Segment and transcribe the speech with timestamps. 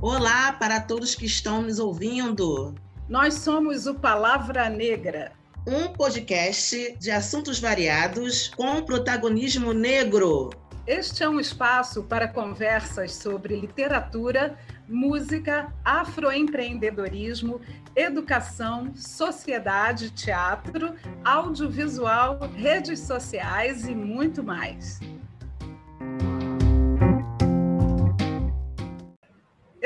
[0.00, 2.72] Olá para todos que estão nos ouvindo.
[3.08, 5.32] Nós somos o Palavra Negra,
[5.66, 10.50] um podcast de assuntos variados com protagonismo negro.
[10.86, 14.56] Este é um espaço para conversas sobre literatura,
[14.88, 17.60] música, afroempreendedorismo,
[17.96, 20.94] educação, sociedade, teatro,
[21.24, 25.00] audiovisual, redes sociais e muito mais.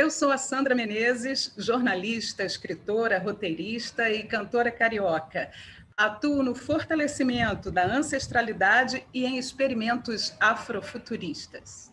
[0.02, 5.52] Eu sou a Sandra Menezes, jornalista, escritora, roteirista e cantora carioca.
[5.96, 11.92] Atuo no fortalecimento da ancestralidade e em experimentos afrofuturistas.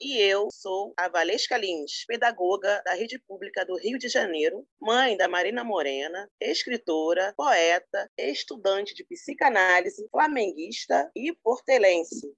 [0.00, 5.14] E eu sou a Valesca Lins, pedagoga da Rede Pública do Rio de Janeiro, mãe
[5.14, 12.34] da Marina Morena, escritora, poeta, estudante de psicanálise, flamenguista e portelense.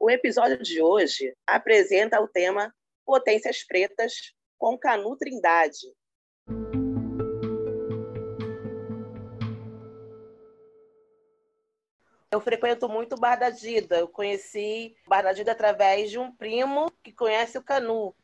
[0.00, 2.72] O episódio de hoje apresenta o tema
[3.08, 5.86] Potências Pretas com Canu Trindade.
[12.30, 13.96] Eu frequento muito o Bar da Dida.
[13.96, 18.14] Eu conheci o Bar da Dida através de um primo que conhece o Canu.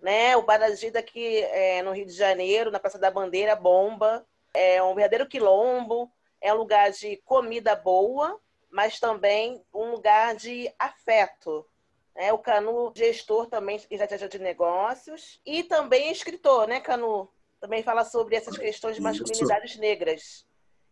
[0.00, 0.34] Né?
[0.38, 4.26] O Bar da Dida aqui é, no Rio de Janeiro, na Praça da Bandeira, bomba.
[4.54, 6.10] É um verdadeiro quilombo.
[6.40, 11.66] É um lugar de comida boa, mas também um lugar de afeto.
[12.14, 15.40] É, o Canu, gestor também, estratégia de negócios.
[15.44, 17.28] E também escritor, né, Canu?
[17.60, 19.80] Também fala sobre essas questões de masculinidades Isso.
[19.80, 20.46] negras.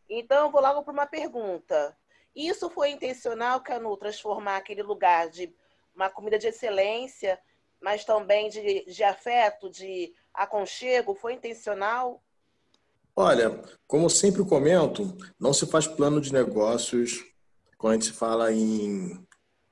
[0.09, 1.97] Então, eu vou logo para uma pergunta.
[2.35, 5.53] Isso foi intencional, Canu, transformar aquele lugar de
[5.95, 7.39] uma comida de excelência,
[7.81, 11.15] mas também de, de afeto, de aconchego?
[11.15, 12.23] Foi intencional?
[13.15, 17.25] Olha, como sempre comento, não se faz plano de negócios
[17.77, 19.27] quando a gente fala em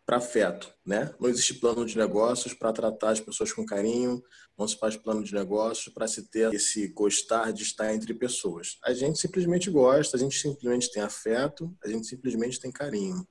[0.06, 1.12] para afeto, né?
[1.18, 4.22] Não existe plano de negócios para tratar as pessoas com carinho,
[4.56, 8.78] não se faz plano de negócios para se ter esse gostar de estar entre pessoas.
[8.84, 13.26] A gente simplesmente gosta, a gente simplesmente tem afeto, a gente simplesmente tem carinho.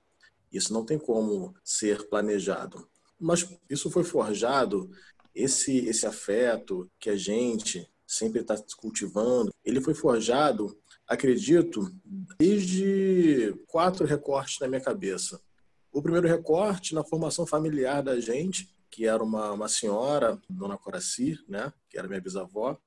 [0.52, 2.86] Isso não tem como ser planejado.
[3.18, 4.92] Mas isso foi forjado,
[5.34, 10.78] esse, esse afeto que a gente sempre está cultivando, ele foi forjado,
[11.08, 11.90] acredito,
[12.38, 15.42] desde quatro recortes na minha cabeça.
[15.96, 21.40] O primeiro recorte na formação familiar da gente, que era uma, uma senhora, Dona Coraci,
[21.48, 22.78] né, que era minha bisavó,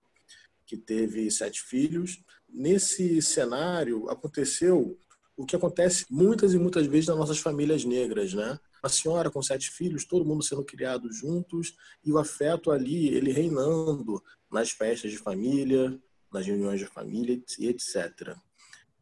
[0.66, 2.22] que teve sete filhos.
[2.46, 4.98] Nesse cenário aconteceu
[5.34, 8.60] o que acontece muitas e muitas vezes nas nossas famílias negras, né?
[8.82, 13.32] Uma senhora com sete filhos, todo mundo sendo criado juntos e o afeto ali, ele
[13.32, 15.98] reinando nas festas de família,
[16.30, 18.36] nas reuniões de família e etc.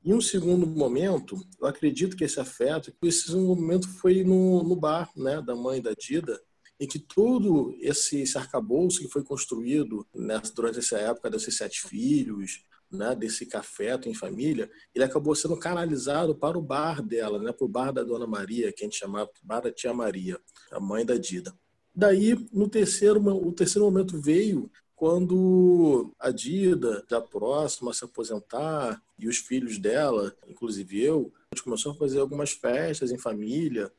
[0.06, 5.10] Em um segundo momento, eu acredito que esse afeto, esse momento foi no, no bar
[5.16, 6.40] né, da mãe da Dida,
[6.78, 11.82] em que todo esse, esse arcabouço que foi construído nessa, durante essa época desses sete
[11.88, 17.50] filhos, né, desse café em família, ele acabou sendo canalizado para o bar dela, né,
[17.50, 20.38] para o bar da Dona Maria, que a gente chamava bar da Tia Maria,
[20.70, 21.52] a mãe da Dida.
[21.92, 29.00] Daí, no terceiro, o terceiro momento veio quando a Dida, já próxima a se aposentar,
[29.18, 33.92] e os filhos dela, inclusive eu, a gente começou a fazer algumas festas em família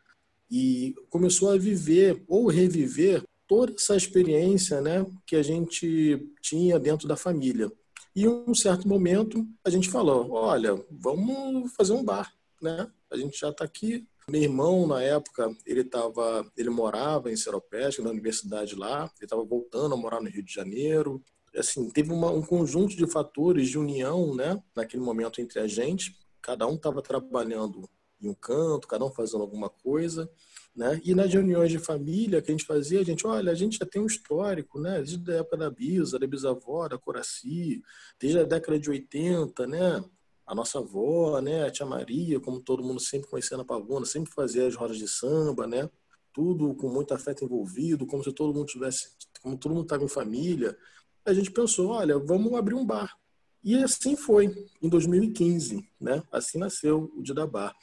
[0.50, 7.08] e começou a viver ou reviver toda essa experiência né, que a gente tinha dentro
[7.08, 7.72] da família.
[8.16, 12.92] E um certo momento a gente falou, olha, vamos fazer um bar, né?
[13.12, 18.04] A gente já está aqui, meu irmão, na época, ele tava, ele morava em Seropédica,
[18.04, 21.24] na universidade lá, ele estava voltando a morar no Rio de Janeiro.
[21.56, 26.14] Assim, teve uma, um conjunto de fatores de união, né, naquele momento entre a gente.
[26.42, 27.90] Cada um estava trabalhando
[28.22, 30.30] em um canto, cada um fazendo alguma coisa,
[30.76, 31.00] né?
[31.04, 33.86] E nas reuniões de família que a gente fazia, a gente, olha, a gente já
[33.86, 34.98] tem um histórico, né?
[34.98, 37.82] Desde a época da Bisa, da bisavó, da Coraci,
[38.20, 40.04] desde a década de 80, né?
[40.48, 44.32] A nossa avó, né, a tia Maria, como todo mundo sempre conhecia na Pavuna, sempre
[44.32, 45.90] fazia as rodas de samba, né?
[46.32, 49.10] Tudo com muito afeto envolvido, como se todo mundo tivesse,
[49.42, 50.78] como todo mundo estava em família.
[51.26, 53.14] A gente pensou, olha, vamos abrir um bar.
[53.62, 54.46] E assim foi,
[54.82, 56.24] em 2015, né?
[56.32, 57.76] Assim nasceu o Dida Bar.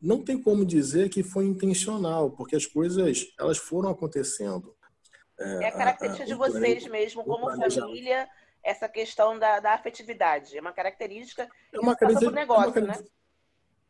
[0.00, 4.74] Não tem como dizer que foi intencional, porque as coisas elas foram acontecendo.
[5.38, 8.26] É, é a característica a, a, de vocês mesmo, como família,
[8.62, 10.56] essa questão da, da afetividade.
[10.56, 13.04] É uma característica é uma característica, negócio, é uma, né?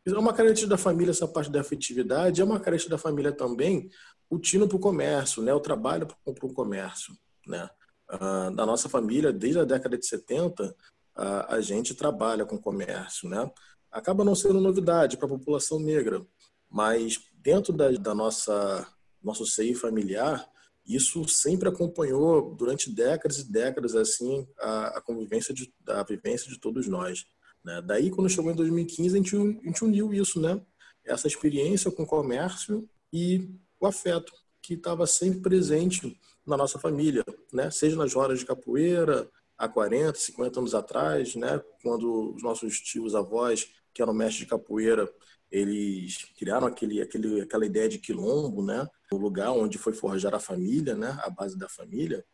[0.06, 3.90] É uma característica da família essa parte da afetividade, é uma característica da família também
[4.30, 5.52] o tino para o comércio, né?
[5.54, 7.14] o trabalho para o comércio.
[7.46, 7.68] Né?
[8.08, 10.74] Ah, da nossa família, desde a década de 70,
[11.14, 13.28] a, a gente trabalha com comércio.
[13.28, 13.50] Né?
[13.90, 16.24] Acaba não sendo novidade para a população negra,
[16.70, 18.86] mas dentro da, da nossa
[19.20, 20.48] nosso seio familiar,
[20.88, 25.70] Isso sempre acompanhou durante décadas e décadas assim a, a convivência de,
[26.08, 27.26] vivência de todos nós.
[27.62, 27.82] Né?
[27.82, 30.58] Daí, quando chegou em 2015, a gente, a gente uniu isso, né?
[31.04, 34.32] Essa experiência com o comércio e o afeto
[34.62, 37.70] que estava sempre presente na nossa família, né?
[37.70, 41.60] Seja nas rodas de capoeira, há 40, 50 anos atrás, né?
[41.82, 45.12] Quando os nossos tios avós, que eram mestres de capoeira,
[45.50, 48.86] eles criaram aquele, aquele, aquela ideia de quilombo, né?
[49.10, 51.18] O lugar onde foi forjar a família, né?
[51.22, 52.24] A base da família.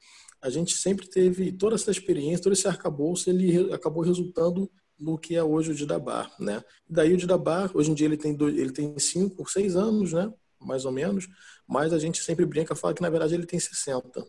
[0.42, 5.34] A gente sempre teve toda essa experiência, todo esse arcabouço, ele acabou resultando no que
[5.34, 6.62] é hoje o Didabar, né?
[6.88, 10.12] E daí o Didabar, hoje em dia ele tem dois, ele tem cinco, seis anos,
[10.12, 10.32] né?
[10.60, 11.28] Mais ou menos,
[11.66, 14.24] mas a gente sempre brinca, fala que na verdade ele tem 60.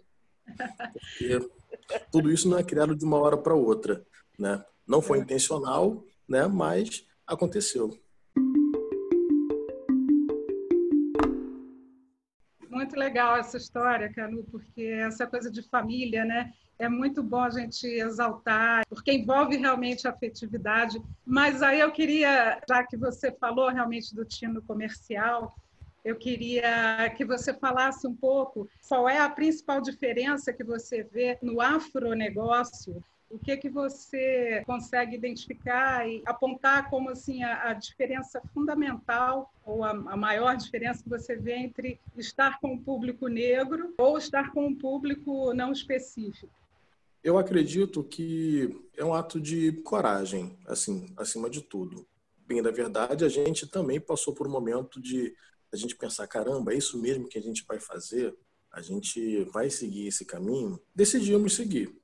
[0.45, 1.49] Porque
[2.11, 4.05] tudo isso não é criado de uma hora para outra,
[4.37, 4.63] né?
[4.87, 6.47] Não foi intencional, né?
[6.47, 7.97] Mas aconteceu.
[12.75, 16.51] Muito legal essa história, Canu, porque essa coisa de família, né?
[16.77, 21.01] É muito bom a gente exaltar, porque envolve realmente a afetividade.
[21.25, 25.55] Mas aí eu queria, já que você falou realmente do tino comercial,
[26.03, 31.37] eu queria que você falasse um pouco qual é a principal diferença que você vê
[31.41, 38.41] no afronegócio o que que você consegue identificar e apontar como assim a, a diferença
[38.53, 43.93] fundamental ou a, a, maior diferença que você vê entre estar com o público negro
[43.97, 46.53] ou estar com um público não específico?
[47.23, 52.07] Eu acredito que é um ato de coragem, assim, acima de tudo.
[52.45, 55.35] Bem, na verdade, a gente também passou por um momento de
[55.73, 58.37] a gente pensar, caramba, é isso mesmo que a gente vai fazer?
[58.71, 60.79] A gente vai seguir esse caminho?
[60.93, 61.95] Decidimos seguir.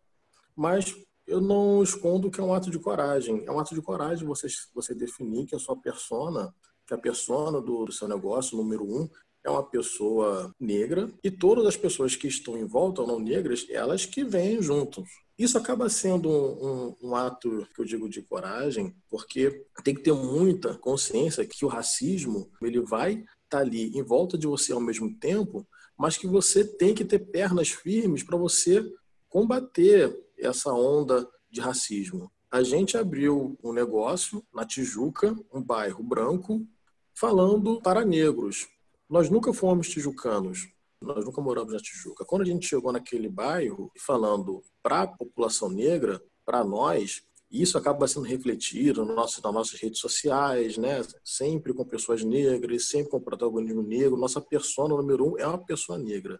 [0.55, 0.95] Mas
[1.27, 3.43] eu não escondo que é um ato de coragem.
[3.45, 6.53] É um ato de coragem você, você definir que a sua persona,
[6.85, 9.09] que a persona do, do seu negócio, número um,
[9.43, 13.65] é uma pessoa negra e todas as pessoas que estão em volta, ou não negras,
[13.69, 15.09] elas que vêm juntos.
[15.37, 20.03] Isso acaba sendo um, um, um, ato que eu digo de coragem, porque tem que
[20.03, 24.71] ter muita consciência que o racismo ele vai estar tá ali em volta de você
[24.71, 25.67] ao mesmo tempo,
[25.97, 28.83] mas que você tem que ter pernas firmes para você
[29.27, 32.31] combater essa onda de racismo.
[32.51, 36.67] A gente abriu um negócio na Tijuca, um bairro branco,
[37.13, 38.67] falando para negros.
[39.09, 40.67] Nós nunca fomos tijucanos,
[41.01, 42.25] nós nunca moramos na Tijuca.
[42.25, 48.07] Quando a gente chegou naquele bairro falando para a população negra, para nós, isso acaba
[48.07, 51.01] sendo refletido no nosso, nas nossas redes sociais, né?
[51.23, 54.17] sempre com pessoas negras, sempre com protagonismo negro.
[54.17, 56.39] Nossa persona número um é uma pessoa negra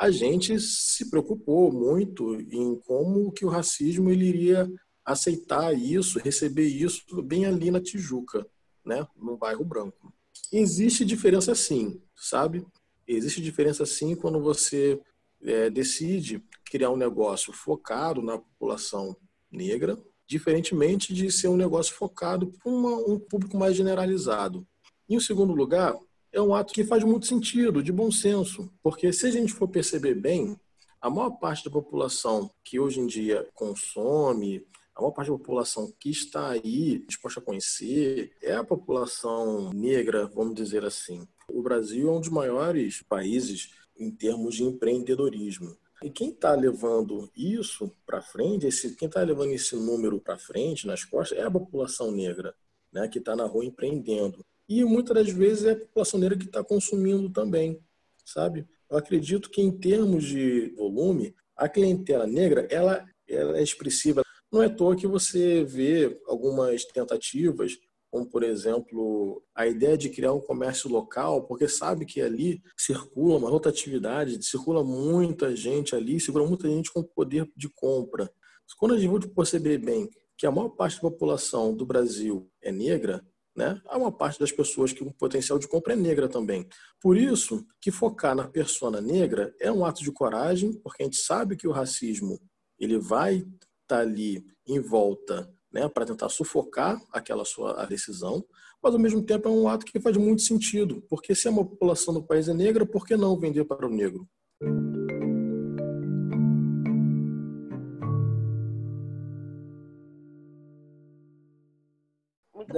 [0.00, 4.66] a gente se preocupou muito em como que o racismo ele iria
[5.04, 8.46] aceitar isso, receber isso bem ali na Tijuca,
[8.82, 10.10] né, no bairro branco.
[10.50, 12.66] Existe diferença sim, sabe?
[13.06, 14.98] Existe diferença sim quando você
[15.42, 19.14] é, decide criar um negócio focado na população
[19.52, 24.66] negra, diferentemente de ser um negócio focado para um público mais generalizado.
[25.06, 25.94] Em segundo lugar,
[26.32, 29.68] é um ato que faz muito sentido, de bom senso, porque se a gente for
[29.68, 30.58] perceber bem,
[31.00, 35.92] a maior parte da população que hoje em dia consome, a maior parte da população
[35.98, 41.26] que está aí disposta a conhecer é a população negra, vamos dizer assim.
[41.48, 45.76] O Brasil é um dos maiores países em termos de empreendedorismo.
[46.02, 50.86] E quem está levando isso para frente, esse, quem está levando esse número para frente,
[50.86, 52.54] nas costas, é a população negra,
[52.92, 56.44] né, que está na rua empreendendo e muitas das vezes é a população negra que
[56.44, 57.82] está consumindo também,
[58.24, 58.64] sabe?
[58.88, 64.22] Eu acredito que em termos de volume, a clientela negra ela, ela é expressiva.
[64.50, 67.76] Não é à toa que você vê algumas tentativas,
[68.12, 73.38] como por exemplo a ideia de criar um comércio local, porque sabe que ali circula
[73.38, 78.30] uma rotatividade, circula muita gente ali, circula muita gente com poder de compra.
[78.78, 80.08] Quando a gente perceber bem
[80.38, 83.24] que a maior parte da população do Brasil é negra,
[83.56, 83.80] né?
[83.86, 86.66] Há uma parte das pessoas que o potencial de compra é negra também.
[87.00, 91.18] Por isso que focar na persona negra é um ato de coragem, porque a gente
[91.18, 92.40] sabe que o racismo
[92.78, 93.48] ele vai estar
[93.86, 98.44] tá ali em volta né, para tentar sufocar aquela sua decisão,
[98.82, 102.14] mas ao mesmo tempo é um ato que faz muito sentido, porque se a população
[102.14, 104.26] do país é negra, por que não vender para o negro?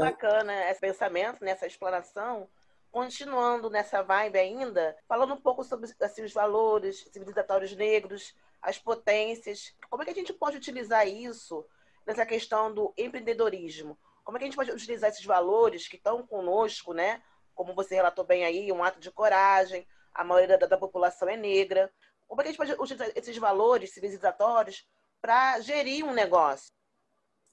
[0.04, 2.48] Bacana esse pensamento, nessa exploração.
[2.90, 9.74] Continuando nessa vibe ainda, falando um pouco sobre assim, os valores civilizatórios negros, as potências.
[9.88, 11.66] Como é que a gente pode utilizar isso
[12.06, 13.98] nessa questão do empreendedorismo?
[14.22, 17.22] Como é que a gente pode utilizar esses valores que estão conosco, né?
[17.54, 21.36] Como você relatou bem aí, um ato de coragem, a maioria da, da população é
[21.36, 21.90] negra.
[22.28, 24.86] Como é que a gente pode utilizar esses valores civilizatórios
[25.20, 26.72] para gerir um negócio?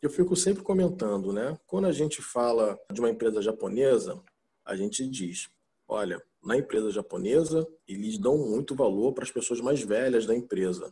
[0.01, 1.57] Eu fico sempre comentando, né?
[1.67, 4.21] Quando a gente fala de uma empresa japonesa,
[4.65, 5.49] a gente diz:
[5.87, 10.89] olha, na empresa japonesa, eles dão muito valor para as pessoas mais velhas da empresa.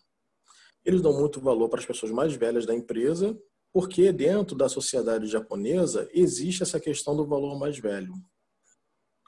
[0.84, 3.38] Eles dão muito valor para as pessoas mais velhas da empresa,
[3.72, 8.14] porque dentro da sociedade japonesa existe essa questão do valor mais velho.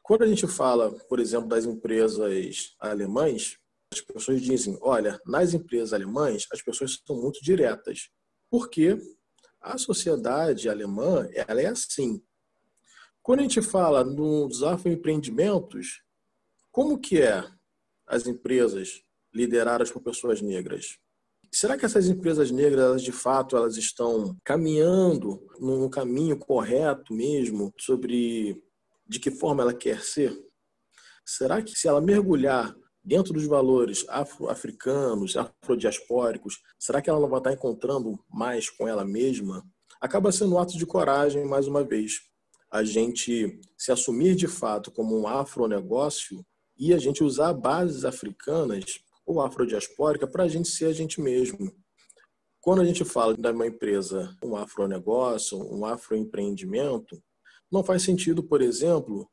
[0.03, 3.57] Quando a gente fala, por exemplo, das empresas alemãs,
[3.93, 8.09] as pessoas dizem: olha, nas empresas alemãs, as pessoas são muito diretas.
[8.51, 8.97] Porque
[9.61, 12.21] a sociedade alemã ela é assim.
[13.21, 16.01] Quando a gente fala nos afroempreendimentos,
[16.71, 17.45] como que é
[18.07, 20.97] as empresas lideradas por pessoas negras?
[21.51, 27.73] Será que essas empresas negras, elas, de fato, elas estão caminhando no caminho correto mesmo
[27.77, 28.63] sobre
[29.07, 30.31] de que forma ela quer ser?
[31.25, 32.75] Será que se ela mergulhar
[33.09, 39.65] dentro dos valores afro-africanos, afrodiaspóricos, será que ela vai estar encontrando mais com ela mesma?
[39.99, 42.21] Acaba sendo um ato de coragem, mais uma vez,
[42.69, 46.45] a gente se assumir de fato como um afronegócio
[46.77, 51.73] e a gente usar bases africanas ou afrodiaspórica para a gente ser a gente mesmo.
[52.61, 57.19] Quando a gente fala de uma empresa, um afronegócio, um afroempreendimento,
[57.71, 59.27] não faz sentido, por exemplo,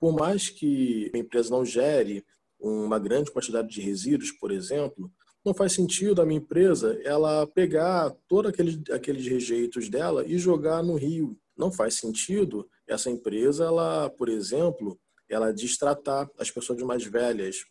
[0.00, 2.24] por mais que a empresa não gere
[2.58, 5.10] uma grande quantidade de resíduos, por exemplo,
[5.44, 10.82] não faz sentido a minha empresa ela pegar todos aqueles, aqueles rejeitos dela e jogar
[10.82, 11.38] no rio.
[11.56, 14.98] Não faz sentido essa empresa, ela, por exemplo,
[15.28, 17.64] ela destratar as pessoas mais velhas.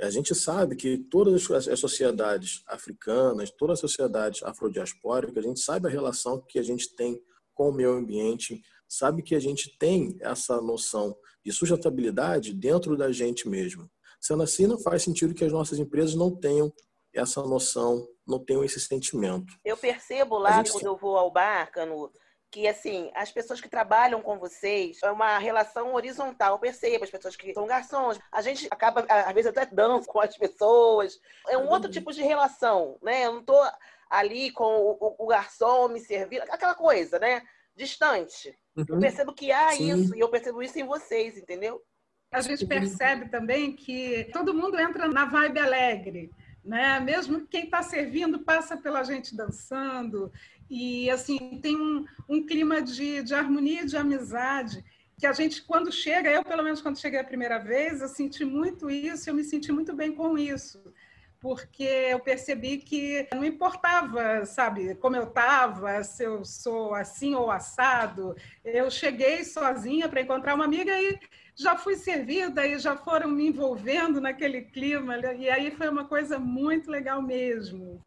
[0.00, 5.86] A gente sabe que todas as sociedades africanas, todas as sociedades afrodiaspóricas, a gente sabe
[5.86, 7.20] a relação que a gente tem
[7.54, 13.12] com o meio ambiente, sabe que a gente tem essa noção de sustentabilidade dentro da
[13.12, 13.90] gente mesmo.
[14.20, 16.72] Sendo assim, não faz sentido que as nossas empresas não tenham
[17.12, 19.52] essa noção, não tenham esse sentimento.
[19.64, 20.72] Eu percebo lá gente...
[20.72, 22.12] quando eu vou ao bar, Cano,
[22.50, 27.10] que assim, as pessoas que trabalham com vocês é uma relação horizontal, eu percebo, as
[27.10, 31.56] pessoas que são garçons, a gente acaba, às vezes até dança com as pessoas, é
[31.56, 33.26] um outro tipo de relação, né?
[33.26, 33.56] Eu não tô
[34.08, 37.42] ali com o, o, o garçom me servindo, aquela coisa, né?
[37.76, 38.56] Distante.
[38.76, 38.84] Uhum.
[38.88, 39.92] Eu percebo que há Sim.
[39.92, 41.80] isso, e eu percebo isso em vocês, entendeu?
[42.30, 46.30] A gente percebe também que todo mundo entra na vibe alegre,
[46.64, 47.00] né?
[47.00, 50.32] Mesmo quem está servindo passa pela gente dançando
[50.70, 54.84] e assim tem um, um clima de, de harmonia, de amizade
[55.18, 58.44] que a gente quando chega, eu pelo menos quando cheguei a primeira vez, eu senti
[58.44, 60.80] muito isso, eu me senti muito bem com isso
[61.40, 67.50] porque eu percebi que não importava, sabe, como eu estava, se eu sou assim ou
[67.50, 68.36] assado.
[68.64, 71.18] Eu cheguei sozinha para encontrar uma amiga e
[71.54, 75.16] já fui servida e já foram me envolvendo naquele clima.
[75.34, 78.00] E aí foi uma coisa muito legal mesmo.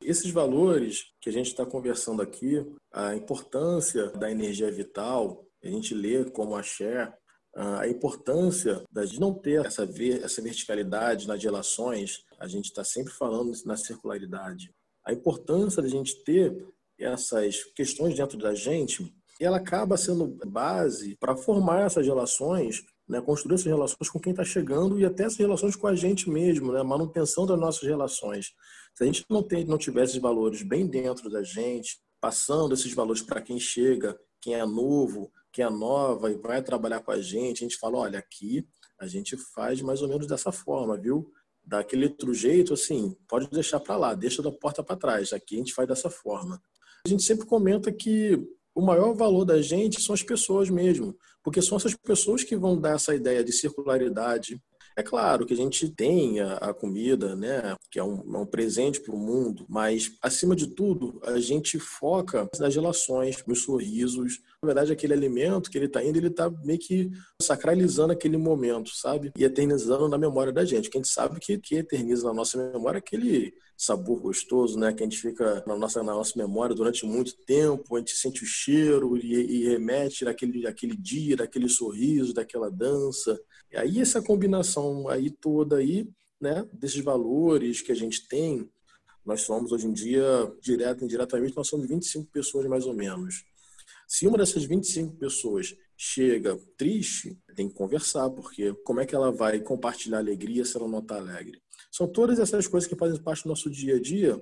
[0.00, 5.94] Esses valores que a gente está conversando aqui, a importância da energia vital, a gente
[5.94, 7.12] lê como a Cher,
[7.54, 9.88] a importância de não ter essa,
[10.22, 14.72] essa verticalidade nas relações, a gente está sempre falando na circularidade.
[15.04, 16.64] A importância da gente ter
[16.98, 23.54] essas questões dentro da gente, ela acaba sendo base para formar essas relações, né, construir
[23.54, 26.82] essas relações com quem está chegando e até essas relações com a gente mesmo, né,
[26.82, 28.52] manutenção das nossas relações.
[28.94, 32.92] Se a gente não, tem, não tiver esses valores bem dentro da gente, passando esses
[32.92, 37.20] valores para quem chega, quem é novo, que é nova e vai trabalhar com a
[37.20, 38.66] gente, a gente fala, olha, aqui
[38.98, 41.32] a gente faz mais ou menos dessa forma, viu?
[41.64, 45.32] Daquele outro jeito, assim, pode deixar para lá, deixa da porta para trás.
[45.32, 46.60] Aqui a gente faz dessa forma.
[47.04, 48.38] A gente sempre comenta que
[48.74, 52.80] o maior valor da gente são as pessoas mesmo, porque são essas pessoas que vão
[52.80, 54.60] dar essa ideia de circularidade,
[54.96, 58.46] é claro que a gente tem a, a comida, né, que é um, é um
[58.46, 64.40] presente para o mundo, mas, acima de tudo, a gente foca nas relações, nos sorrisos.
[64.62, 68.90] Na verdade, aquele alimento que ele está indo, ele está meio que sacralizando aquele momento,
[68.94, 69.32] sabe?
[69.34, 70.90] E eternizando na memória da gente.
[70.90, 74.92] Que a gente sabe que, que eterniza na nossa memória aquele sabor gostoso, né?
[74.92, 78.44] Que a gente fica na nossa, na nossa memória durante muito tempo, a gente sente
[78.44, 83.40] o cheiro e, e remete daquele, daquele dia, daquele sorriso, daquela dança.
[83.72, 86.06] E aí essa combinação aí toda aí,
[86.38, 88.68] né, desses valores que a gente tem,
[89.24, 93.48] nós somos hoje em dia, direto e indiretamente, nós somos 25 pessoas mais ou menos.
[94.10, 99.30] Se uma dessas 25 pessoas chega triste, tem que conversar, porque como é que ela
[99.30, 101.62] vai compartilhar alegria se ela não está alegre?
[101.92, 104.36] São todas essas coisas que fazem parte do nosso dia a dia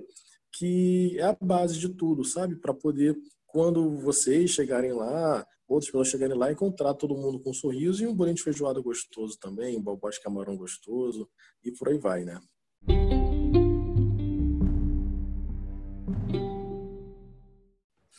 [0.51, 2.55] que é a base de tudo, sabe?
[2.55, 7.53] Para poder, quando vocês chegarem lá, outras pessoas chegarem lá encontrar todo mundo com um
[7.53, 11.29] sorriso e um bolinho de feijoada gostoso também, um bobó de camarão gostoso
[11.63, 12.41] e por aí vai, né?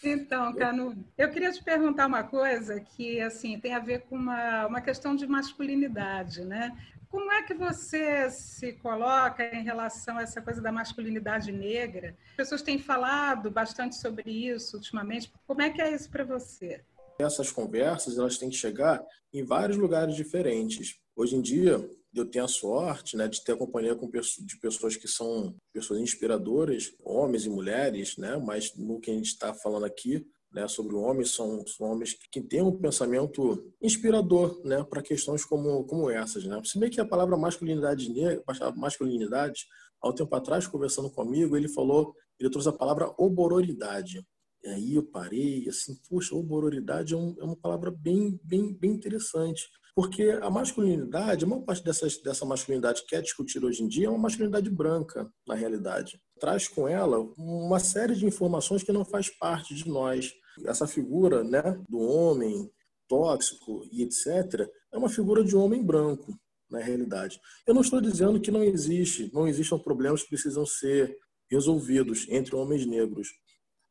[0.03, 4.67] Então, Canu, eu queria te perguntar uma coisa que assim tem a ver com uma,
[4.67, 6.77] uma questão de masculinidade, né?
[7.11, 12.17] Como é que você se coloca em relação a essa coisa da masculinidade negra?
[12.31, 15.31] As pessoas têm falado bastante sobre isso ultimamente.
[15.47, 16.83] Como é que é isso para você?
[17.19, 19.05] Essas conversas elas têm que chegar
[19.35, 21.01] em vários lugares diferentes.
[21.17, 25.07] Hoje em dia, eu tenho a sorte né, de ter companhia com, de pessoas que
[25.07, 30.27] são pessoas inspiradoras, homens e mulheres, né, mas no que a gente está falando aqui,
[30.53, 35.85] né, sobre homens, são, são homens que têm um pensamento inspirador né, para questões como,
[35.85, 36.45] como essas.
[36.45, 36.61] Né?
[36.65, 38.43] Se bem que a palavra masculinidade negra,
[38.75, 39.67] masculinidade,
[40.03, 44.27] há um tempo atrás, conversando comigo, ele falou, ele trouxe a palavra obororidade.
[44.63, 48.91] E aí eu parei, assim, poxa, obororidade é, um, é uma palavra bem, bem, bem
[48.91, 49.69] interessante.
[49.95, 54.07] Porque a masculinidade, a maior parte dessas, dessa masculinidade que é discutida hoje em dia
[54.07, 56.21] é uma masculinidade branca, na realidade.
[56.39, 60.33] Traz com ela uma série de informações que não faz parte de nós.
[60.65, 62.71] Essa figura né, do homem
[63.09, 66.39] tóxico e etc., é uma figura de homem branco,
[66.71, 67.41] na realidade.
[67.67, 71.17] Eu não estou dizendo que não existe, não existam problemas que precisam ser
[71.51, 73.29] resolvidos entre homens negros,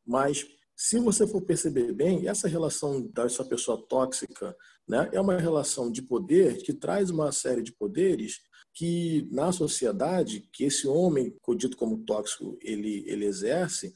[0.06, 0.46] mas
[0.80, 4.56] se você for perceber bem, essa relação dessa pessoa tóxica
[4.88, 8.40] né, é uma relação de poder que traz uma série de poderes
[8.72, 13.92] que na sociedade, que esse homem, dito como tóxico, ele, ele exerce,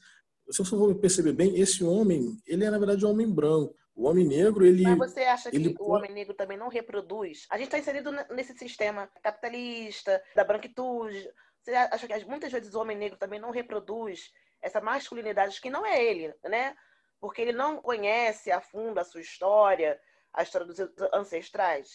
[0.51, 3.75] se você for perceber bem, esse homem, ele é na verdade um homem branco.
[3.95, 4.83] O homem negro, ele.
[4.83, 7.47] Mas você acha que o homem negro também não reproduz?
[7.49, 11.27] A gente está inserido nesse sistema capitalista, da branquitude.
[11.63, 14.29] Você acha que muitas vezes o homem negro também não reproduz
[14.65, 16.75] essa masculinidade que não é ele, né?
[17.21, 19.99] Porque ele não conhece a fundo a sua história,
[20.33, 20.77] a história dos
[21.13, 21.87] ancestrais.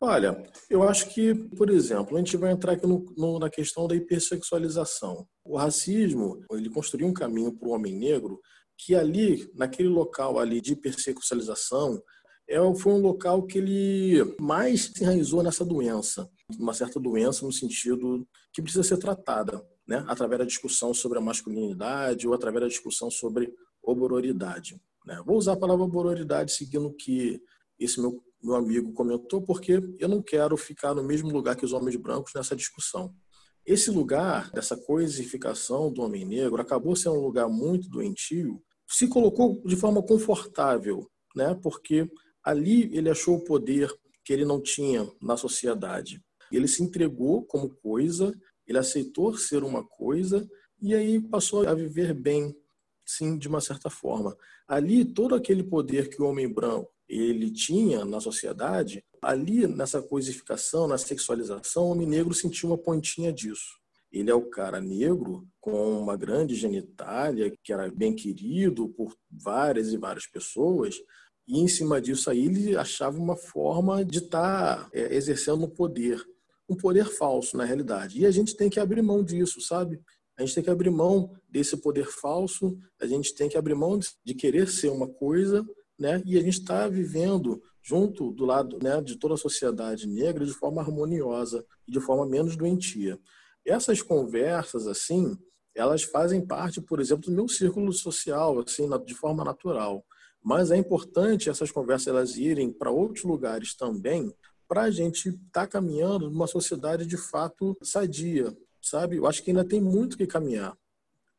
[0.00, 3.86] Olha, eu acho que, por exemplo, a gente vai entrar aqui no, no, na questão
[3.86, 5.28] da hipersexualização.
[5.44, 8.40] O racismo, ele construiu um caminho para o homem negro
[8.76, 12.00] que ali, naquele local ali de hipersexualização,
[12.48, 17.52] é, foi um local que ele mais se enraizou nessa doença, uma certa doença no
[17.52, 22.68] sentido que precisa ser tratada né, através da discussão sobre a masculinidade ou através da
[22.68, 24.78] discussão sobre obororidade.
[25.06, 25.20] Né?
[25.24, 27.40] Vou usar a palavra obororidade seguindo o que
[27.78, 31.72] esse meu, meu amigo comentou, porque eu não quero ficar no mesmo lugar que os
[31.72, 33.14] homens brancos nessa discussão.
[33.64, 39.62] Esse lugar, dessa coisificação do homem negro, acabou sendo um lugar muito doentio, se colocou
[39.64, 41.58] de forma confortável, né?
[41.62, 42.10] porque
[42.44, 43.90] ali ele achou o poder
[44.24, 46.22] que ele não tinha na sociedade.
[46.50, 48.34] Ele se entregou como coisa
[48.68, 50.46] ele aceitou ser uma coisa
[50.80, 52.54] e aí passou a viver bem,
[53.04, 54.36] sim, de uma certa forma.
[54.68, 60.86] Ali, todo aquele poder que o homem branco ele tinha na sociedade, ali nessa coisificação,
[60.86, 63.78] na sexualização, o homem negro sentiu uma pontinha disso.
[64.12, 69.92] Ele é o cara negro com uma grande genitália, que era bem querido por várias
[69.92, 70.96] e várias pessoas,
[71.46, 75.70] e em cima disso aí ele achava uma forma de estar tá, é, exercendo o
[75.70, 76.22] poder
[76.68, 78.20] um poder falso na realidade.
[78.20, 80.00] E a gente tem que abrir mão disso, sabe?
[80.36, 83.98] A gente tem que abrir mão desse poder falso, a gente tem que abrir mão
[84.24, 85.66] de querer ser uma coisa,
[85.98, 86.22] né?
[86.24, 90.52] E a gente está vivendo junto do lado né, de toda a sociedade negra de
[90.52, 93.18] forma harmoniosa e de forma menos doentia.
[93.64, 95.36] Essas conversas, assim,
[95.74, 100.04] elas fazem parte, por exemplo, do meu círculo social, assim, de forma natural.
[100.42, 104.32] Mas é importante essas conversas elas irem para outros lugares também,
[104.68, 109.16] para a gente estar tá caminhando numa sociedade de fato sadia, sabe?
[109.16, 110.72] Eu acho que ainda tem muito que caminhar.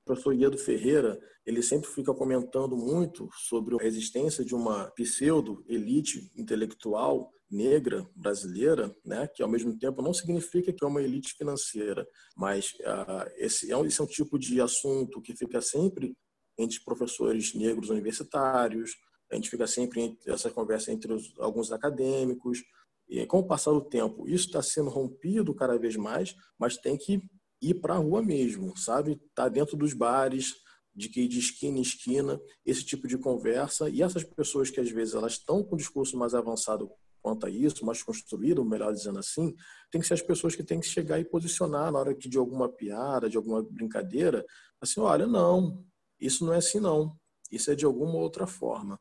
[0.02, 6.32] O professor Iedo Ferreira, ele sempre fica comentando muito sobre a existência de uma pseudo-elite
[6.36, 12.08] intelectual negra brasileira, né, que ao mesmo tempo não significa que é uma elite financeira,
[12.36, 16.16] mas uh, esse, é um, esse é um tipo de assunto que fica sempre
[16.58, 18.92] entre professores negros universitários,
[19.32, 22.64] a gente fica sempre essa conversa entre os, alguns acadêmicos,
[23.10, 26.96] e com o passar do tempo, isso está sendo rompido cada vez mais, mas tem
[26.96, 27.20] que
[27.62, 29.20] ir para a rua mesmo, sabe?
[29.34, 30.54] Tá dentro dos bares,
[30.96, 33.90] de que de esquina em esquina, esse tipo de conversa.
[33.90, 36.92] E essas pessoas que às vezes elas estão com um discurso mais avançado
[37.22, 39.54] quanto a isso, mais construído, melhor dizendo assim,
[39.92, 42.38] tem que ser as pessoas que têm que chegar e posicionar na hora que de
[42.38, 44.46] alguma piada, de alguma brincadeira,
[44.80, 45.84] assim, olha, não,
[46.20, 47.16] isso não é assim não,
[47.52, 49.00] isso é de alguma outra forma.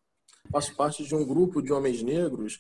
[0.51, 2.59] Faço parte de um grupo de homens negros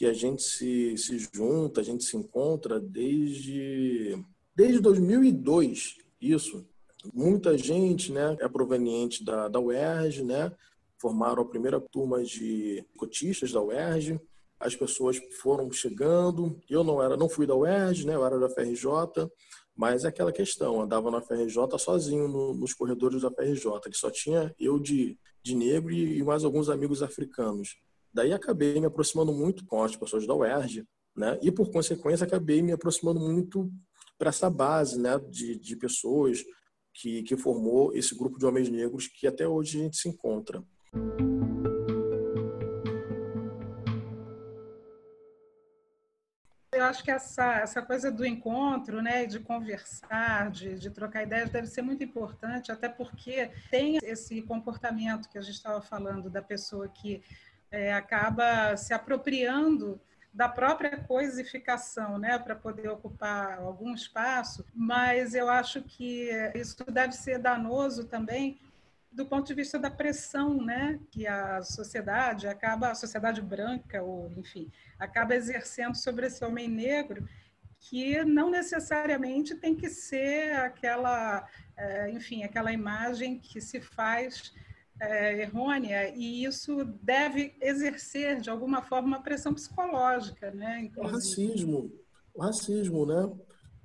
[0.00, 4.18] que a gente se, se junta, a gente se encontra desde,
[4.56, 6.66] desde 2002, isso.
[7.12, 10.56] Muita gente né, é proveniente da, da UERJ, né,
[10.96, 14.18] formaram a primeira turma de cotistas da UERJ,
[14.58, 18.48] as pessoas foram chegando, eu não era, não fui da UERJ, né, eu era da
[18.48, 18.86] FRJ,
[19.76, 24.10] mas é aquela questão, andava na FRJ sozinho no, nos corredores da FRJ, que só
[24.10, 27.76] tinha eu de, de negro e mais alguns amigos africanos.
[28.12, 30.84] Daí acabei me aproximando muito com as pessoas da UERJ,
[31.16, 31.38] né?
[31.42, 33.70] E por consequência acabei me aproximando muito
[34.18, 36.44] para essa base, né, de, de pessoas
[36.92, 40.62] que, que formou esse grupo de homens negros que até hoje a gente se encontra.
[46.72, 51.50] Eu acho que essa, essa coisa do encontro, né, de conversar, de, de trocar ideias,
[51.50, 56.42] deve ser muito importante, até porque tem esse comportamento que a gente estava falando da
[56.42, 57.22] pessoa que
[57.70, 60.00] é, acaba se apropriando
[60.32, 67.12] da própria coisificação, né, para poder ocupar algum espaço, mas eu acho que isso deve
[67.12, 68.60] ser danoso também
[69.12, 74.32] do ponto de vista da pressão, né, que a sociedade acaba, a sociedade branca ou
[74.36, 77.28] enfim, acaba exercendo sobre esse homem negro,
[77.80, 81.44] que não necessariamente tem que ser aquela,
[81.76, 84.52] é, enfim, aquela imagem que se faz
[85.00, 90.80] é, errônea e isso deve exercer de alguma forma uma pressão psicológica, né?
[90.82, 91.08] Inclusive.
[91.08, 91.92] O racismo,
[92.34, 93.32] o racismo, né?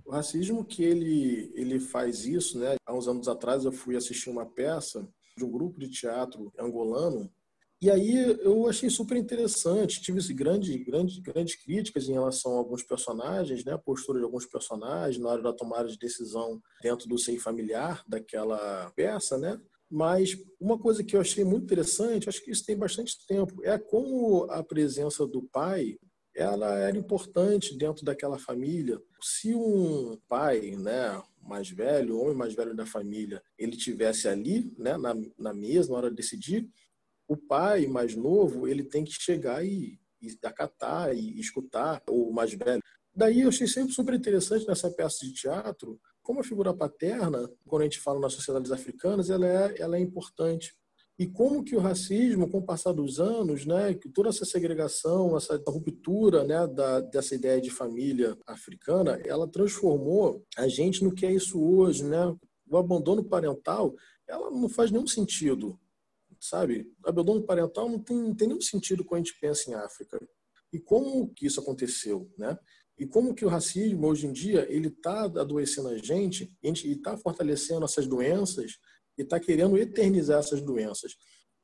[0.06, 2.76] O racismo que ele ele faz isso, né?
[2.86, 7.32] Há uns anos atrás eu fui assistir uma peça de um grupo de teatro angolano
[7.82, 12.82] e aí eu achei super interessante, tive grandes, grandes, grandes críticas em relação a alguns
[12.82, 17.20] personagens, né, a postura de alguns personagens na hora da tomada de decisão dentro do
[17.20, 19.60] seio familiar daquela peça, né?
[19.90, 23.78] Mas uma coisa que eu achei muito interessante, acho que isso tem bastante tempo, é
[23.78, 25.98] como a presença do pai
[26.36, 29.02] ela era importante dentro daquela família.
[29.22, 34.98] Se um pai, né, mais velho, homem mais velho da família, ele tivesse ali, né,
[34.98, 36.70] na, na mesa, na hora de decidir,
[37.28, 42.54] o pai mais novo, ele tem que chegar e, e acatar e escutar o mais
[42.54, 42.82] velho.
[43.16, 47.84] Daí eu achei sempre super interessante nessa peça de teatro como a figura paterna, quando
[47.84, 50.74] a gente fala nas sociedades africanas, ela é, ela é importante.
[51.20, 55.38] E como que o racismo, com o passar dos anos, né, que toda essa segregação,
[55.38, 61.28] essa ruptura né, da, dessa ideia de família africana, ela transformou a gente no que
[61.28, 62.04] é isso hoje.
[62.04, 62.36] Né?
[62.68, 63.96] O abandono parental,
[64.28, 65.80] ela não faz nenhum sentido,
[66.40, 66.92] sabe?
[67.06, 70.20] O abandono parental não tem, não tem nenhum sentido quando a gente pensa em África.
[70.74, 72.58] E como que isso aconteceu, né?
[72.98, 77.18] E como que o racismo, hoje em dia, ele está adoecendo a gente e está
[77.18, 78.78] fortalecendo essas doenças
[79.18, 81.16] e está querendo eternizar essas doenças.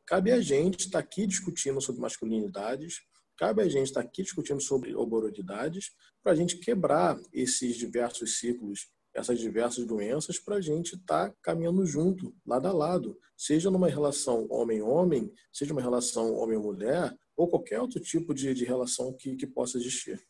[0.06, 3.00] Cabe a gente estar tá aqui discutindo sobre masculinidades,
[3.38, 5.92] cabe a gente estar tá aqui discutindo sobre oboroidades,
[6.22, 11.36] para a gente quebrar esses diversos ciclos, essas diversas doenças, para a gente estar tá
[11.42, 17.80] caminhando junto, lado a lado, seja numa relação homem-homem, seja uma relação homem-mulher, ou qualquer
[17.80, 20.22] outro tipo de, de relação que, que possa existir.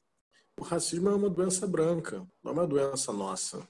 [0.60, 3.68] O racismo é uma doença branca, não é uma doença nossa.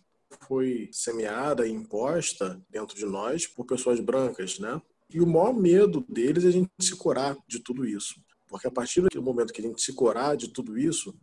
[0.47, 4.81] Foi semeada e imposta dentro de nós por pessoas brancas, né?
[5.09, 8.15] E o maior medo deles é a gente se curar de tudo isso.
[8.47, 11.13] Porque a partir do momento que a gente se curar de tudo isso,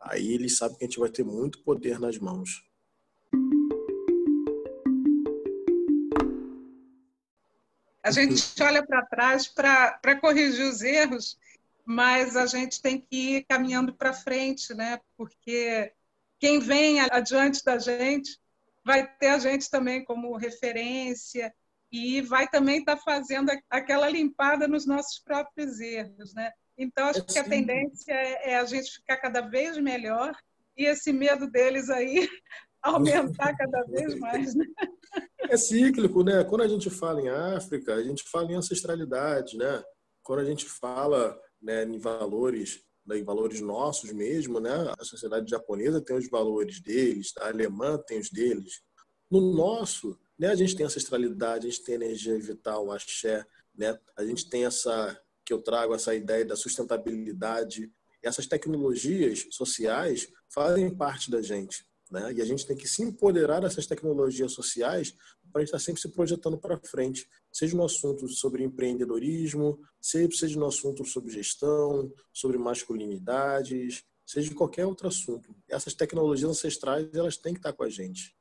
[0.00, 2.62] aí eles sabem que a gente vai ter muito poder nas mãos.
[8.02, 11.38] A gente olha para trás para corrigir os erros
[11.88, 15.00] mas a gente tem que ir caminhando para frente, né?
[15.16, 15.90] Porque
[16.38, 18.38] quem vem adiante da gente
[18.84, 21.50] vai ter a gente também como referência
[21.90, 26.52] e vai também estar tá fazendo aquela limpada nos nossos próprios erros, né?
[26.76, 30.36] Então acho que a tendência é, é a gente ficar cada vez melhor
[30.76, 32.28] e esse medo deles aí
[32.82, 34.54] aumentar cada vez mais.
[34.54, 34.66] Né?
[35.48, 36.44] É cíclico, né?
[36.44, 39.82] Quando a gente fala em África, a gente fala em ancestralidade, né?
[40.22, 44.92] Quando a gente fala né, em valores né, em valores nossos mesmo, né?
[44.98, 48.82] A sociedade japonesa tem os valores deles, a alemã tem os deles.
[49.30, 53.98] No nosso, né, a gente tem ancestralidade, a gente tem energia vital, axé, né?
[54.14, 57.90] A gente tem essa que eu trago essa ideia da sustentabilidade.
[58.22, 62.32] Essas tecnologias sociais fazem parte da gente, né?
[62.32, 65.14] E a gente tem que se empoderar dessas tecnologias sociais
[65.52, 71.04] para estar sempre se projetando para frente, seja no assunto sobre empreendedorismo, seja no assunto
[71.04, 75.54] sobre gestão, sobre masculinidades, seja qualquer outro assunto.
[75.68, 78.36] Essas tecnologias ancestrais, elas têm que estar com a gente.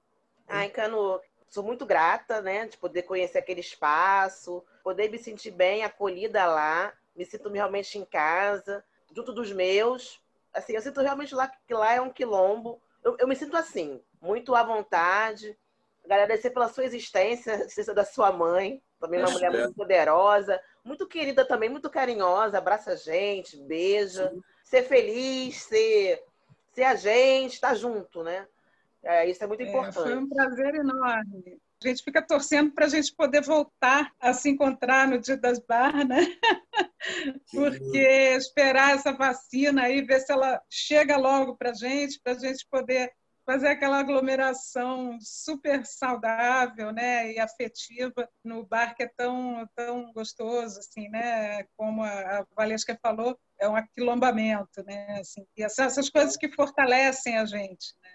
[0.48, 5.84] Ai, Cano, sou muito grata, né, de poder conhecer aquele espaço, poder me sentir bem
[5.84, 8.84] acolhida lá, me sinto realmente em casa,
[9.16, 10.20] junto dos meus.
[10.54, 12.82] Assim, eu sinto realmente lá que lá é um quilombo.
[13.04, 15.58] Eu, eu me sinto assim, muito à vontade,
[16.04, 21.08] agradecer pela sua existência, a existência da sua mãe, também uma mulher muito poderosa, muito
[21.08, 24.42] querida também, muito carinhosa, abraça a gente, beija, Sim.
[24.64, 26.24] ser feliz, ser,
[26.72, 28.48] ser a gente, estar tá junto, né?
[29.04, 29.94] É, isso é muito importante.
[29.94, 31.62] foi um prazer enorme.
[31.84, 35.60] A gente fica torcendo para a gente poder voltar a se encontrar no Dia das
[35.60, 36.18] Barras, né?
[37.52, 37.98] Porque
[38.36, 42.66] esperar essa vacina aí, ver se ela chega logo para a gente, para a gente
[42.70, 43.12] poder
[43.48, 50.80] fazer aquela aglomeração super saudável, né, e afetiva no bar que é tão tão gostoso,
[50.80, 56.52] assim, né, como a Valesca falou, é um aquilombamento, né, assim, e essas coisas que
[56.52, 58.07] fortalecem a gente, né.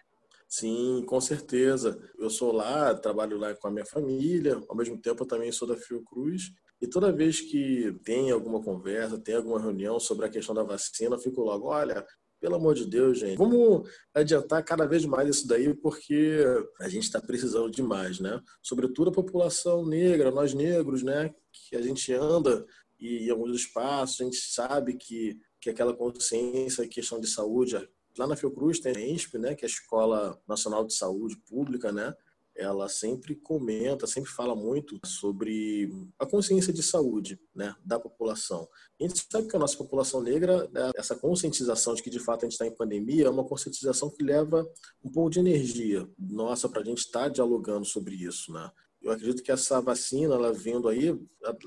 [0.52, 1.98] Sim, com certeza.
[2.18, 5.66] Eu sou lá, trabalho lá com a minha família, ao mesmo tempo eu também sou
[5.66, 6.52] da Fiocruz.
[6.78, 11.16] E toda vez que tem alguma conversa, tem alguma reunião sobre a questão da vacina,
[11.16, 12.04] eu fico logo, olha,
[12.38, 16.44] pelo amor de Deus, gente, vamos adiantar cada vez mais isso daí, porque
[16.82, 18.38] a gente está precisando demais, né?
[18.60, 21.34] Sobretudo a população negra, nós negros, né?
[21.50, 22.66] Que a gente anda
[23.00, 27.74] e em alguns espaços a gente sabe que, que aquela consciência, questão de saúde,
[28.18, 31.90] Lá na Fiocruz tem a ENSP, né, que é a Escola Nacional de Saúde Pública,
[31.90, 32.14] né?
[32.54, 38.68] Ela sempre comenta, sempre fala muito sobre a consciência de saúde né, da população.
[39.00, 42.44] A gente sabe que a nossa população negra, né, essa conscientização de que de fato
[42.44, 44.70] a gente está em pandemia, é uma conscientização que leva
[45.02, 48.52] um pouco de energia nossa para a gente estar tá dialogando sobre isso.
[48.52, 48.70] Né?
[49.00, 51.18] Eu acredito que essa vacina, ela vindo aí,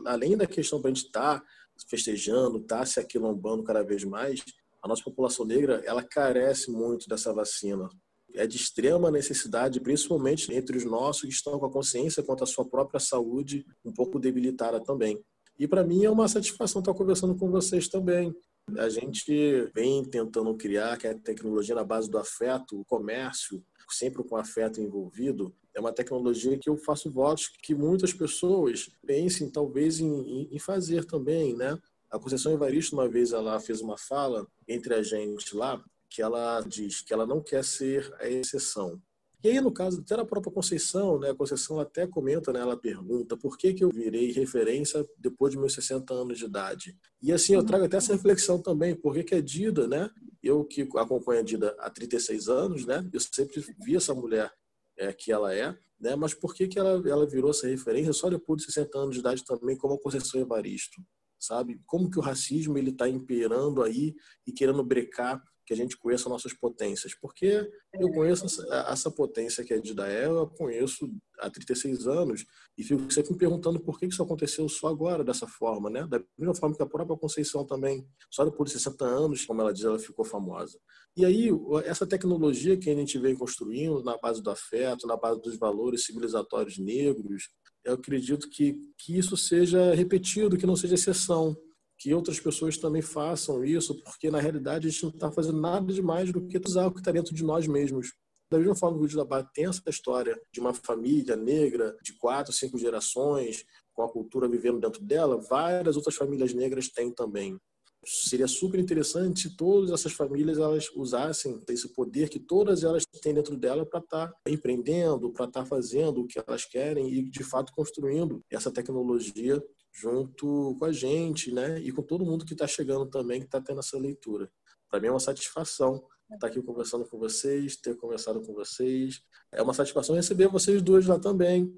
[0.05, 1.45] além da questão para a gente estar tá
[1.89, 4.43] festejando, tá se aquilombando cada vez mais,
[4.85, 7.89] a nossa população negra ela carece muito dessa vacina.
[8.35, 12.47] É de extrema necessidade, principalmente entre os nossos que estão com a consciência quanto à
[12.47, 15.19] sua própria saúde um pouco debilitada também.
[15.57, 18.31] E para mim é uma satisfação estar conversando com vocês também.
[18.77, 24.23] A gente vem tentando criar que a tecnologia na base do afeto, o comércio, sempre
[24.23, 29.99] com afeto envolvido, é uma tecnologia que eu faço votos que muitas pessoas pensem talvez
[29.99, 31.75] em, em fazer também, né?
[32.11, 36.61] A Conceição Evaristo, uma vez, ela fez uma fala entre a gente lá, que ela
[36.61, 39.01] diz que ela não quer ser a exceção.
[39.45, 42.75] E aí, no caso, até na própria Conceição, né, a Conceição até comenta, né, ela
[42.75, 46.97] pergunta por que, que eu virei referência depois de meus 60 anos de idade.
[47.21, 50.09] E assim, eu trago até essa reflexão também, por que, que a Dida, né,
[50.41, 54.51] eu que acompanho a Dida há 36 anos, né, eu sempre vi essa mulher
[54.97, 58.31] é, que ela é, né, mas por que, que ela, ela virou essa referência só
[58.31, 60.99] depois de 60 anos de idade também, como a Conceição Evaristo?
[61.45, 61.79] Sabe?
[61.85, 66.29] Como que o racismo ele está imperando aí e querendo brecar que a gente conheça
[66.29, 72.07] nossas potências, porque eu conheço essa, potência que é de Dael, eu conheço há 36
[72.07, 72.45] anos
[72.77, 76.05] e fico sempre me perguntando por que isso aconteceu só agora dessa forma, né?
[76.07, 79.73] Da mesma forma que a própria Conceição também, só depois de 60 anos, como ela
[79.73, 80.79] diz, ela ficou famosa.
[81.17, 81.49] E aí,
[81.85, 86.05] essa tecnologia que a gente vem construindo na base do afeto, na base dos valores
[86.05, 87.49] civilizatórios negros,
[87.85, 91.55] eu acredito que, que isso seja repetido, que não seja exceção,
[91.97, 95.93] que outras pessoas também façam isso, porque na realidade a gente não está fazendo nada
[95.93, 98.11] de mais do que usar o que está dentro de nós mesmos.
[98.51, 102.51] Da mesma forma que o Barra tem essa história de uma família negra de quatro,
[102.51, 107.57] cinco gerações, com a cultura vivendo dentro dela, várias outras famílias negras têm também
[108.05, 113.33] seria super interessante se todas essas famílias elas usassem esse poder que todas elas têm
[113.33, 117.23] dentro dela para estar tá empreendendo, para estar tá fazendo o que elas querem e
[117.29, 119.61] de fato construindo essa tecnologia
[119.93, 121.79] junto com a gente, né?
[121.79, 124.51] E com todo mundo que está chegando também, que está tendo essa leitura.
[124.89, 129.21] Para mim é uma satisfação estar aqui conversando com vocês, ter conversado com vocês.
[129.51, 131.73] É uma satisfação receber vocês dois lá também.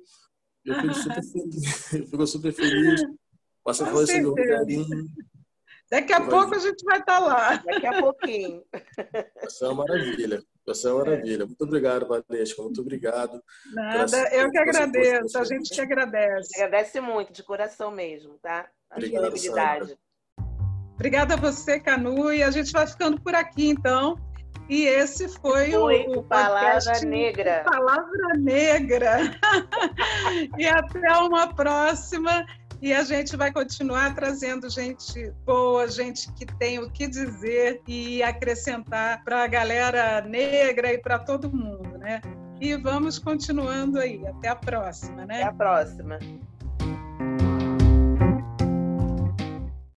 [0.65, 1.93] Eu fico super feliz.
[1.93, 3.01] Eu fico super feliz.
[3.63, 5.05] Passa por esse meu carinho.
[5.89, 7.56] Daqui a pouco a gente vai estar tá lá.
[7.65, 8.63] Daqui a pouquinho.
[9.43, 10.43] Você é uma maravilha.
[10.65, 11.45] Você é uma maravilha.
[11.45, 12.62] Muito obrigado, Valesca.
[12.62, 13.41] Muito obrigado.
[13.73, 15.38] Nada, eu que agradeço.
[15.38, 16.62] A gente que agradece.
[16.62, 18.67] Agradece muito, de coração mesmo, tá?
[18.89, 19.97] A obrigado, disponibilidade.
[20.95, 22.34] Obrigada a você, Canu.
[22.34, 24.19] E a gente vai ficando por aqui, então.
[24.69, 27.63] E esse foi, foi o, o Palavra Negra.
[27.63, 29.19] Palavra Negra.
[30.58, 32.45] e até uma próxima.
[32.81, 38.21] E a gente vai continuar trazendo gente boa, gente que tem o que dizer e
[38.21, 42.21] acrescentar para a galera negra e para todo mundo, né?
[42.61, 44.25] E vamos continuando aí.
[44.27, 45.41] Até a próxima, né?
[45.41, 46.19] Até a próxima.